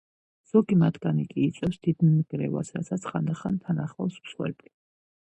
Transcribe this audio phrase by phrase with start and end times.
[0.51, 4.73] ზოგი მათგანი კი იწვევს დიდ ნგრევას, რასაც ხანდახან თან ახლავს მსხვერპლი.